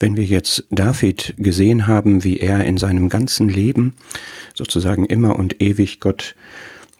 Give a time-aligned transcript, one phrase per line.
[0.00, 3.94] Wenn wir jetzt David gesehen haben, wie er in seinem ganzen Leben
[4.54, 6.34] sozusagen immer und ewig Gott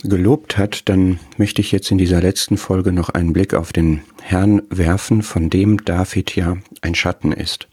[0.02, 4.02] gelobt hat, dann möchte ich jetzt in dieser letzten Folge noch einen Blick auf den
[4.22, 7.68] Herrn werfen, von dem David ja ein Schatten ist.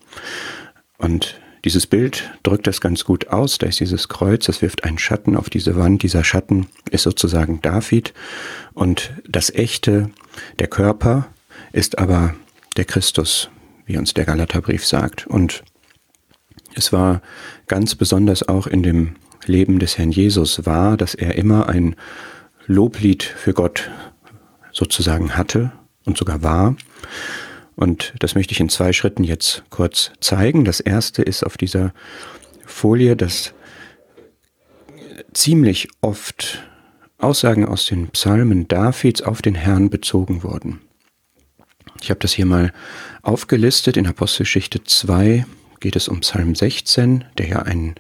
[0.98, 3.58] Und dieses Bild drückt das ganz gut aus.
[3.58, 6.02] Da ist dieses Kreuz, das wirft einen Schatten auf diese Wand.
[6.02, 8.14] Dieser Schatten ist sozusagen David.
[8.74, 10.10] Und das Echte,
[10.58, 11.28] der Körper,
[11.72, 12.34] ist aber
[12.78, 13.50] der Christus,
[13.86, 15.28] wie uns der Galaterbrief sagt.
[15.28, 15.64] Und
[16.76, 17.22] es war
[17.68, 21.96] ganz besonders auch in dem Leben des Herrn Jesus wahr, dass er immer ein
[22.68, 23.90] Loblied für Gott
[24.72, 25.72] sozusagen hatte
[26.06, 26.76] und sogar war.
[27.76, 30.66] Und das möchte ich in zwei Schritten jetzt kurz zeigen.
[30.66, 31.94] Das erste ist auf dieser
[32.66, 33.54] Folie, dass
[35.34, 36.64] ziemlich oft
[37.18, 40.82] Aussagen aus den Psalmen Davids auf den Herrn bezogen wurden.
[42.02, 42.74] Ich habe das hier mal
[43.22, 43.96] aufgelistet.
[43.96, 45.46] In Apostelgeschichte 2
[45.80, 47.96] geht es um Psalm 16, der ja ein,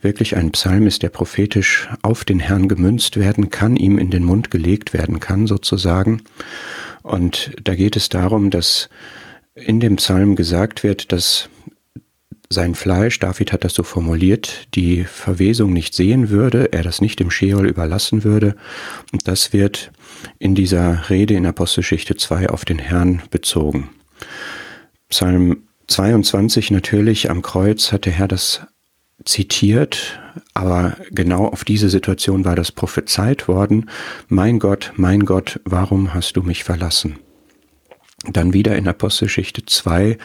[0.00, 4.24] wirklich ein Psalm ist, der prophetisch auf den Herrn gemünzt werden kann, ihm in den
[4.24, 6.22] Mund gelegt werden kann sozusagen.
[7.02, 8.88] Und da geht es darum, dass
[9.54, 11.49] in dem Psalm gesagt wird, dass
[12.52, 17.20] sein Fleisch, David hat das so formuliert, die Verwesung nicht sehen würde, er das nicht
[17.20, 18.56] dem Scheol überlassen würde.
[19.12, 19.92] Und das wird
[20.40, 23.90] in dieser Rede in Apostelgeschichte 2 auf den Herrn bezogen.
[25.08, 28.62] Psalm 22 natürlich am Kreuz hat der Herr das
[29.24, 30.20] zitiert,
[30.52, 33.90] aber genau auf diese Situation war das prophezeit worden.
[34.28, 37.18] Mein Gott, mein Gott, warum hast du mich verlassen?
[38.26, 40.18] Dann wieder in Apostelgeschichte 2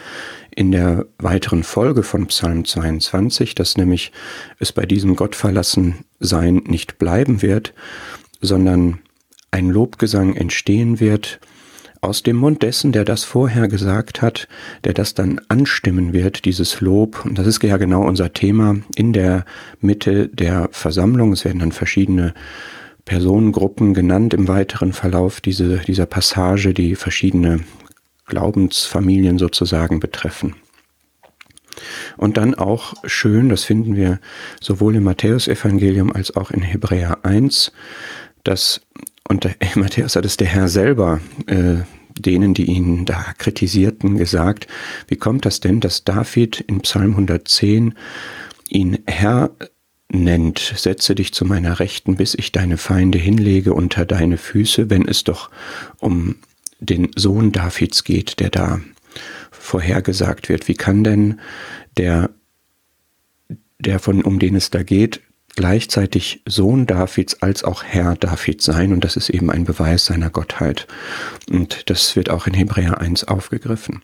[0.54, 4.12] in der weiteren Folge von Psalm 22, dass nämlich
[4.58, 7.72] es bei diesem Gottverlassensein nicht bleiben wird,
[8.40, 8.98] sondern
[9.50, 11.40] ein Lobgesang entstehen wird
[12.02, 14.48] aus dem Mund dessen, der das vorher gesagt hat,
[14.84, 17.24] der das dann anstimmen wird, dieses Lob.
[17.24, 19.44] Und das ist ja genau unser Thema in der
[19.80, 21.32] Mitte der Versammlung.
[21.32, 22.34] Es werden dann verschiedene
[23.04, 27.60] Personengruppen genannt im weiteren Verlauf diese, dieser Passage, die verschiedene
[28.26, 30.56] Glaubensfamilien sozusagen betreffen.
[32.16, 34.20] Und dann auch schön, das finden wir
[34.60, 37.72] sowohl im Matthäusevangelium als auch in Hebräer 1,
[38.44, 38.80] dass,
[39.28, 41.76] und der, Matthäus hat es der Herr selber äh,
[42.18, 44.66] denen, die ihn da kritisierten, gesagt,
[45.08, 47.94] wie kommt das denn, dass David in Psalm 110
[48.70, 49.50] ihn Herr
[50.08, 55.06] nennt, setze dich zu meiner Rechten, bis ich deine Feinde hinlege unter deine Füße, wenn
[55.06, 55.50] es doch
[55.98, 56.36] um
[56.80, 58.80] den Sohn Davids geht, der da
[59.50, 60.68] vorhergesagt wird.
[60.68, 61.40] Wie kann denn
[61.96, 62.30] der,
[63.78, 65.20] der von, um den es da geht,
[65.56, 68.92] gleichzeitig Sohn Davids als auch Herr David sein?
[68.92, 70.86] Und das ist eben ein Beweis seiner Gottheit.
[71.50, 74.02] Und das wird auch in Hebräer 1 aufgegriffen.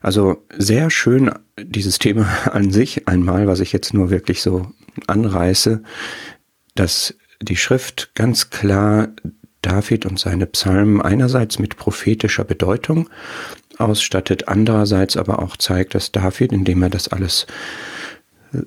[0.00, 4.72] Also sehr schön dieses Thema an sich einmal, was ich jetzt nur wirklich so
[5.06, 5.82] anreiße,
[6.74, 9.08] dass die Schrift ganz klar
[9.62, 13.08] David und seine Psalmen einerseits mit prophetischer Bedeutung
[13.78, 17.46] ausstattet, andererseits aber auch zeigt, dass David, indem er das alles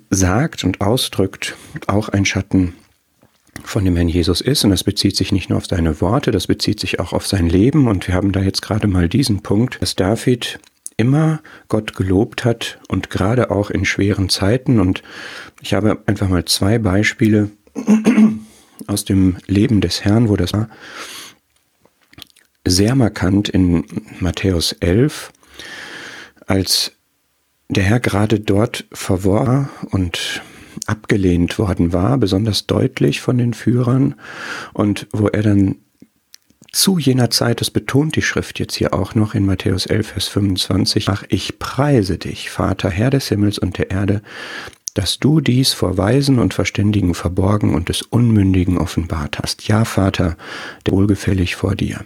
[0.10, 1.56] sagt und ausdrückt,
[1.88, 2.74] auch ein Schatten
[3.64, 4.64] von dem Herrn Jesus ist.
[4.64, 7.48] Und das bezieht sich nicht nur auf seine Worte, das bezieht sich auch auf sein
[7.48, 7.88] Leben.
[7.88, 10.60] Und wir haben da jetzt gerade mal diesen Punkt, dass David
[10.98, 14.80] immer Gott gelobt hat und gerade auch in schweren Zeiten.
[14.80, 15.04] Und
[15.62, 17.52] ich habe einfach mal zwei Beispiele
[18.88, 20.70] aus dem Leben des Herrn, wo das war
[22.66, 23.86] sehr markant in
[24.20, 25.32] Matthäus 11,
[26.48, 26.92] als
[27.70, 30.42] der Herr gerade dort verwor und
[30.88, 34.16] abgelehnt worden war, besonders deutlich von den Führern,
[34.74, 35.76] und wo er dann
[36.72, 40.28] zu jener Zeit, das betont die Schrift jetzt hier auch noch in Matthäus 11, Vers
[40.28, 44.22] 25, ach, ich preise dich, Vater, Herr des Himmels und der Erde,
[44.96, 49.68] dass du dies vor Weisen und Verständigen verborgen und des Unmündigen offenbart hast.
[49.68, 50.38] Ja, Vater,
[50.88, 52.04] wohlgefällig vor dir.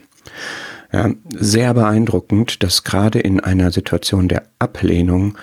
[0.92, 5.38] Ja, sehr beeindruckend, dass gerade in einer Situation der Ablehnung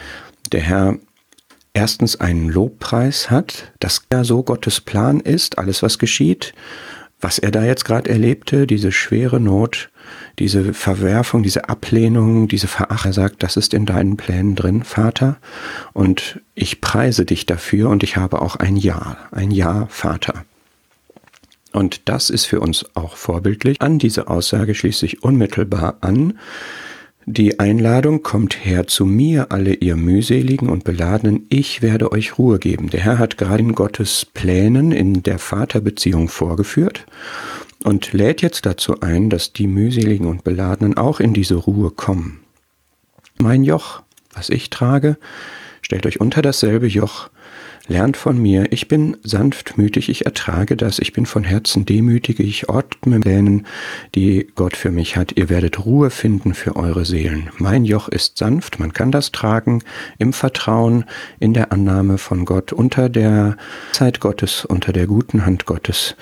[0.52, 0.98] der Herr
[1.72, 6.52] erstens einen Lobpreis hat, dass er so Gottes Plan ist, alles was geschieht,
[7.20, 9.90] was er da jetzt gerade erlebte, diese schwere Not,
[10.38, 15.38] diese Verwerfung, diese Ablehnung, diese Verachtung, er sagt, das ist in deinen Plänen drin, Vater,
[15.92, 20.44] und ich preise dich dafür und ich habe auch ein Ja, ein Ja, Vater.
[21.72, 23.82] Und das ist für uns auch vorbildlich.
[23.82, 26.38] An diese Aussage schließt sich unmittelbar an,
[27.26, 32.58] die Einladung kommt her zu mir, alle ihr mühseligen und beladenen, ich werde euch Ruhe
[32.58, 32.88] geben.
[32.88, 37.04] Der Herr hat gerade in Gottes Plänen in der Vaterbeziehung vorgeführt
[37.84, 42.40] und lädt jetzt dazu ein, dass die mühseligen und beladenen auch in diese Ruhe kommen.
[43.38, 44.02] Mein Joch,
[44.32, 45.18] was ich trage,
[45.86, 47.30] Stellt euch unter dasselbe Joch,
[47.88, 52.68] lernt von mir, ich bin sanftmütig, ich ertrage das, ich bin von Herzen demütig, ich
[52.68, 53.66] ordne Plänen,
[54.14, 55.36] die Gott für mich hat.
[55.36, 57.50] Ihr werdet Ruhe finden für eure Seelen.
[57.58, 59.82] Mein Joch ist sanft, man kann das tragen
[60.18, 61.04] im Vertrauen,
[61.38, 63.56] in der Annahme von Gott, unter der
[63.92, 66.16] Zeit Gottes, unter der guten Hand Gottes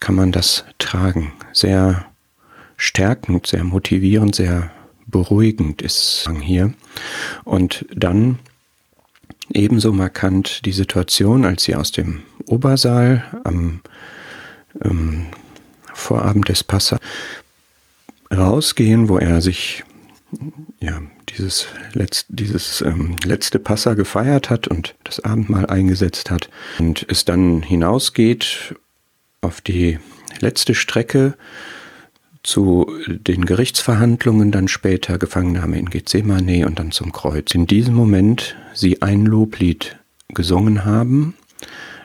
[0.00, 1.32] kann man das tragen.
[1.52, 2.06] Sehr
[2.76, 4.70] stärkend, sehr motivierend, sehr
[5.06, 6.74] beruhigend ist hier.
[7.44, 8.38] Und dann
[9.52, 13.80] ebenso markant die Situation, als sie aus dem Obersaal am
[14.82, 15.26] ähm,
[15.94, 16.98] Vorabend des Passa
[18.34, 19.84] rausgehen, wo er sich
[20.80, 21.00] ja,
[21.30, 27.24] dieses, Letz-, dieses ähm, letzte Passa gefeiert hat und das Abendmahl eingesetzt hat und es
[27.24, 28.74] dann hinausgeht
[29.40, 29.98] auf die
[30.40, 31.34] letzte Strecke
[32.42, 37.54] zu den Gerichtsverhandlungen, dann später Gefangennahme in Gethsemane und dann zum Kreuz.
[37.54, 41.34] In diesem Moment sie ein Loblied gesungen haben,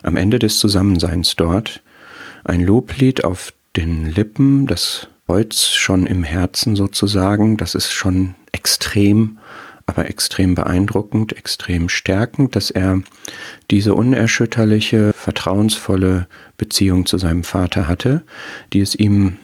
[0.02, 1.82] am Ende des Zusammenseins dort,
[2.44, 9.38] ein Loblied auf den Lippen, das Kreuz schon im Herzen sozusagen, das ist schon extrem,
[9.86, 13.00] aber extrem beeindruckend, extrem stärkend, dass er
[13.70, 16.26] diese unerschütterliche, vertrauensvolle
[16.58, 18.24] Beziehung zu seinem Vater hatte,
[18.74, 19.38] die es ihm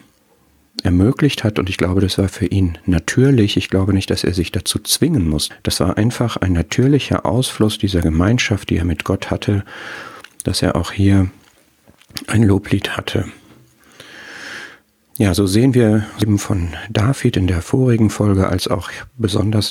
[0.81, 1.59] ermöglicht hat.
[1.59, 3.57] Und ich glaube, das war für ihn natürlich.
[3.57, 5.49] Ich glaube nicht, dass er sich dazu zwingen muss.
[5.63, 9.63] Das war einfach ein natürlicher Ausfluss dieser Gemeinschaft, die er mit Gott hatte,
[10.43, 11.29] dass er auch hier
[12.27, 13.25] ein Loblied hatte.
[15.17, 19.67] Ja, so sehen wir eben von David in der vorigen Folge als auch besonders